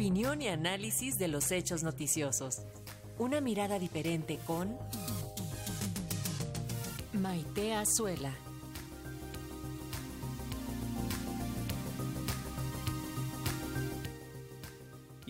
[0.00, 2.62] Opinión y análisis de los hechos noticiosos.
[3.18, 4.74] Una mirada diferente con
[7.12, 8.32] Maite Azuela.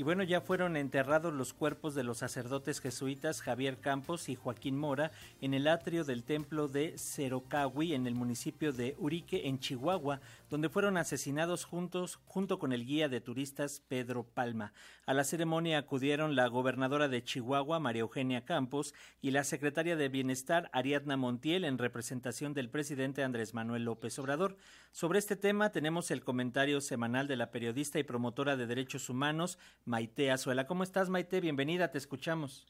[0.00, 4.78] Y bueno, ya fueron enterrados los cuerpos de los sacerdotes jesuitas Javier Campos y Joaquín
[4.78, 5.12] Mora
[5.42, 10.70] en el atrio del templo de Cerocahui en el municipio de Urique, en Chihuahua, donde
[10.70, 14.72] fueron asesinados juntos junto con el guía de turistas Pedro Palma.
[15.04, 20.08] A la ceremonia acudieron la gobernadora de Chihuahua, María Eugenia Campos, y la secretaria de
[20.08, 24.56] Bienestar, Ariadna Montiel, en representación del presidente Andrés Manuel López Obrador.
[24.92, 29.58] Sobre este tema tenemos el comentario semanal de la periodista y promotora de derechos humanos,
[29.90, 30.68] Maite Azuela.
[30.68, 31.40] ¿Cómo estás, Maite?
[31.40, 32.64] Bienvenida, te escuchamos.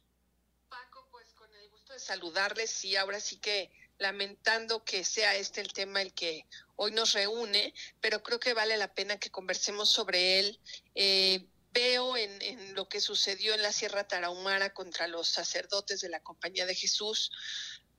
[0.70, 5.60] Paco, pues con el gusto de saludarles y ahora sí que lamentando que sea este
[5.60, 9.90] el tema el que hoy nos reúne, pero creo que vale la pena que conversemos
[9.90, 10.58] sobre él.
[10.94, 11.44] Eh,
[11.74, 16.20] veo en, en, lo que sucedió en la Sierra Tarahumara contra los sacerdotes de la
[16.20, 17.30] Compañía de Jesús,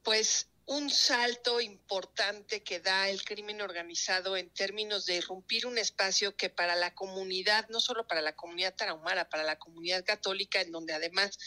[0.02, 6.36] pues un salto importante que da el crimen organizado en términos de irrumpir un espacio
[6.36, 10.72] que para la comunidad, no solo para la comunidad tarahumara, para la comunidad católica, en
[10.72, 11.38] donde además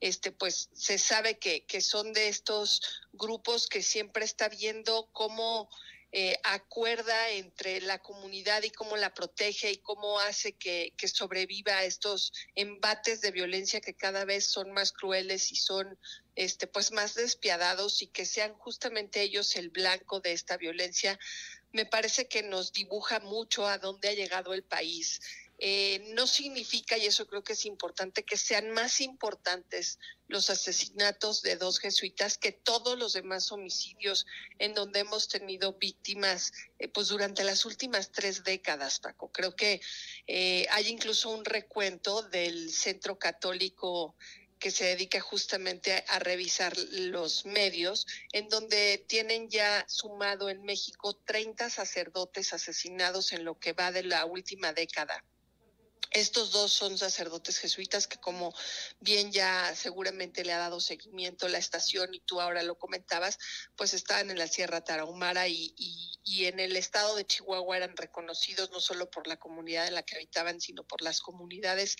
[0.00, 5.68] este pues se sabe que, que son de estos grupos que siempre está viendo cómo
[6.10, 11.76] eh, acuerda entre la comunidad y cómo la protege y cómo hace que, que, sobreviva
[11.76, 15.98] a estos embates de violencia que cada vez son más crueles y son
[16.34, 21.18] este pues más despiadados y que sean justamente ellos el blanco de esta violencia
[21.72, 25.20] me parece que nos dibuja mucho a dónde ha llegado el país
[25.60, 31.42] eh, no significa, y eso creo que es importante, que sean más importantes los asesinatos
[31.42, 34.24] de dos jesuitas que todos los demás homicidios
[34.60, 39.32] en donde hemos tenido víctimas eh, pues durante las últimas tres décadas, Paco.
[39.32, 39.80] Creo que
[40.28, 44.14] eh, hay incluso un recuento del Centro Católico
[44.60, 51.14] que se dedica justamente a, revisar los medios, en donde tienen ya sumado en México
[51.24, 55.24] 30 sacerdotes asesinados en lo que va de la última década.
[56.10, 58.54] Estos dos son sacerdotes jesuitas que como
[59.00, 63.38] bien ya seguramente le ha dado seguimiento la estación y tú ahora lo comentabas,
[63.76, 65.74] pues estaban en la Sierra Tarahumara y,
[66.40, 70.16] en el estado de Chihuahua eran reconocidos no solo por la comunidad en la que
[70.16, 71.96] habitaban, sino por las comunidades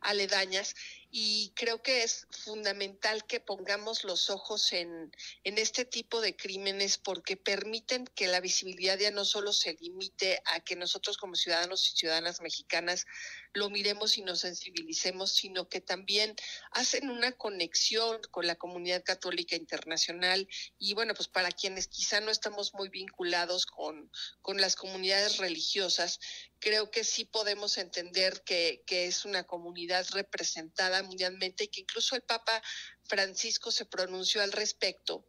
[0.00, 0.74] aledañas.
[1.10, 5.14] Y creo que es fundamental que pongamos los ojos en,
[5.44, 10.40] en este tipo de crímenes porque permiten que la visibilidad ya no solo se limite
[10.46, 13.06] a que nosotros como ciudadanos y ciudadanas mexicanas
[13.54, 16.34] lo miremos y nos sensibilicemos, sino que también
[16.70, 20.48] hacen una conexión con la comunidad católica internacional
[20.78, 26.18] y bueno, pues para quienes quizá no estamos muy vinculados con, con las comunidades religiosas,
[26.58, 32.16] creo que sí podemos entender que, que es una comunidad representada mundialmente y que incluso
[32.16, 32.62] el Papa
[33.02, 35.26] Francisco se pronunció al respecto.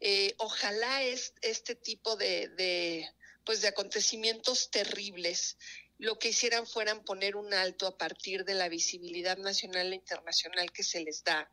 [0.00, 3.08] Eh, ojalá es este tipo de, de
[3.46, 5.56] pues de acontecimientos terribles
[5.98, 10.70] lo que hicieran fueran poner un alto a partir de la visibilidad nacional e internacional
[10.72, 11.50] que se les da.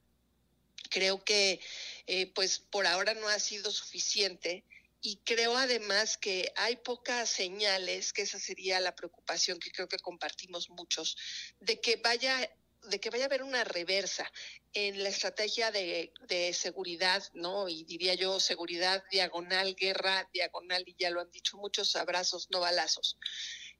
[0.89, 1.59] Creo que
[2.07, 4.65] eh, pues por ahora no ha sido suficiente
[5.01, 9.99] y creo además que hay pocas señales, que esa sería la preocupación que creo que
[9.99, 11.17] compartimos muchos,
[11.59, 12.49] de que vaya
[12.89, 14.29] de que vaya a haber una reversa
[14.73, 17.69] en la estrategia de, de, seguridad, ¿no?
[17.69, 22.59] Y diría yo, seguridad diagonal, guerra diagonal, y ya lo han dicho muchos, abrazos, no
[22.59, 23.17] balazos.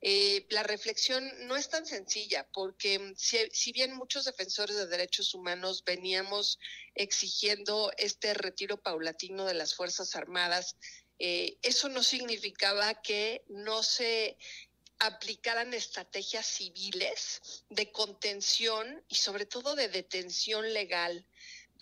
[0.05, 5.33] Eh, la reflexión no es tan sencilla, porque si, si, bien muchos defensores de derechos
[5.33, 6.59] humanos veníamos
[6.93, 10.75] exigiendo este retiro paulatino de las Fuerzas Armadas,
[11.19, 14.37] eh, eso no significaba que no se
[14.99, 21.25] aplicaran estrategias civiles de contención y sobre todo de detención legal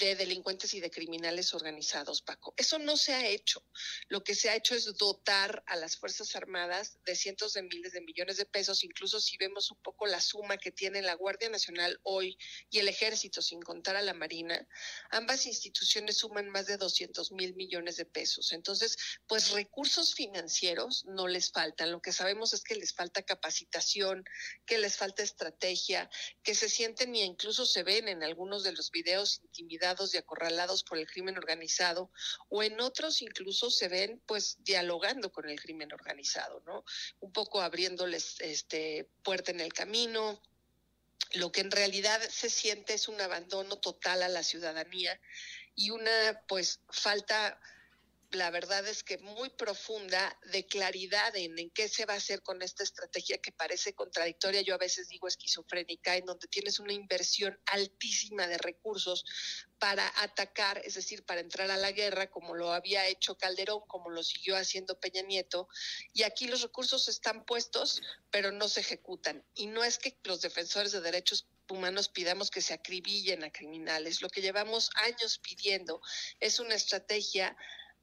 [0.02, 2.56] de delincuentes y de criminales organizados, Paco.
[2.58, 3.64] Eso no se ha hecho.
[4.08, 7.94] Lo que se ha hecho es dotar a las Fuerzas Armadas de cientos de miles
[7.94, 11.50] de millones de pesos, incluso si vemos un poco la suma que tiene la Guardia
[11.50, 12.36] Nacional hoy
[12.72, 14.68] y el Ejército, sin contar a la Marina,
[15.12, 18.54] ambas instituciones suman más de 200 mil millones de pesos.
[18.54, 18.98] Entonces,
[19.28, 21.92] pues recursos financieros no les faltan.
[21.92, 24.24] Lo que sabemos es que les falta capacitación,
[24.66, 26.10] que les falta estrategia,
[26.42, 30.84] que se sienten y incluso se ven en algunos de los videos intimidados y acorralados
[30.84, 32.12] por el crimen organizado
[32.50, 36.84] o en otros incluso se ven pues dialogando con el crimen organizado, ¿no?
[37.20, 40.42] Un poco abriéndoles este puerta en el camino,
[41.34, 45.20] lo que en realidad se siente es un abandono total a la ciudadanía
[45.76, 47.60] y una pues falta
[48.32, 52.42] la verdad es que muy profunda de claridad en, en qué se va a hacer
[52.42, 56.94] con esta estrategia que parece contradictoria, yo a veces digo esquizofrénica, en donde tienes una
[56.94, 59.26] inversión altísima de recursos
[59.80, 64.10] para atacar, es decir, para entrar a la guerra, como lo había hecho Calderón, como
[64.10, 65.68] lo siguió haciendo Peña Nieto,
[66.14, 69.44] y aquí los recursos están puestos, pero no se ejecutan.
[69.56, 74.22] Y no es que los defensores de derechos humanos pidamos que se acribillen a criminales,
[74.22, 76.02] lo que llevamos años pidiendo
[76.40, 77.56] es una estrategia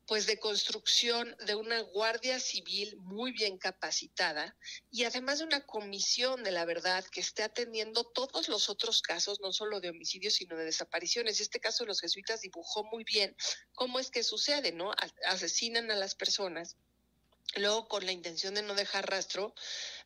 [0.09, 4.57] pues de construcción de una guardia civil muy bien capacitada
[4.91, 9.39] y además de una comisión de la verdad que esté atendiendo todos los otros casos,
[9.41, 11.41] no solo de homicidios, sino de desapariciones.
[11.41, 13.37] Este caso de los jesuitas dibujó muy bien
[13.75, 14.93] cómo es que sucede, ¿no?
[15.27, 16.79] Asesinan a las personas
[17.57, 19.55] Luego, con la intención de no dejar rastro,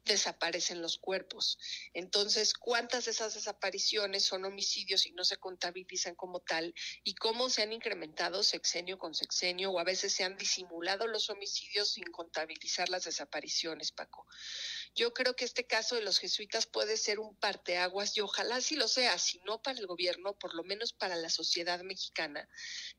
[0.04, 1.58] desaparecen los cuerpos.
[1.92, 6.74] Entonces, ¿cuántas de esas desapariciones son homicidios y no se contabilizan como tal?
[7.02, 11.30] ¿Y cómo se han incrementado sexenio con sexenio o a veces se han disimulado los
[11.30, 14.26] homicidios sin contabilizar las desapariciones, Paco?
[14.94, 18.76] Yo creo que este caso de los jesuitas puede ser un parteaguas y ojalá sí
[18.76, 22.46] lo sea, si no para el gobierno, por lo menos para la sociedad mexicana,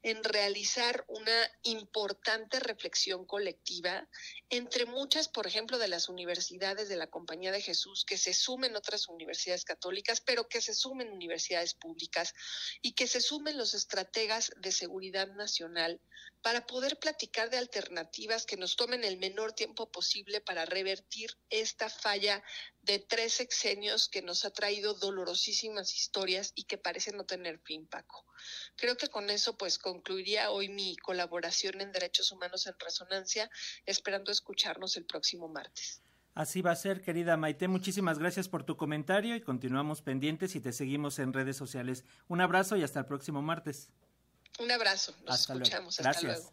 [0.02, 4.10] en realizar una importante reflexión colectiva
[4.50, 8.76] entre muchas, por ejemplo, de las universidades de la Compañía de Jesús, que se sumen
[8.76, 12.34] otras universidades católicas, pero que se sumen universidades públicas
[12.82, 16.02] y que se sumen los estrategas de seguridad nacional
[16.44, 21.90] para poder platicar de alternativas que nos tomen el menor tiempo posible para revertir esta
[21.90, 22.44] falla
[22.82, 27.88] de tres sexenios que nos ha traído dolorosísimas historias y que parecen no tener fin,
[27.88, 28.26] Paco.
[28.76, 33.50] Creo que con eso pues concluiría hoy mi colaboración en Derechos Humanos en Resonancia,
[33.86, 36.02] esperando escucharnos el próximo martes.
[36.34, 37.70] Así va a ser, querida Maite.
[37.70, 42.04] Muchísimas gracias por tu comentario y continuamos pendientes y te seguimos en redes sociales.
[42.28, 43.94] Un abrazo y hasta el próximo martes.
[44.64, 46.00] Un abrazo, nos escuchamos.
[46.00, 46.52] Hasta luego.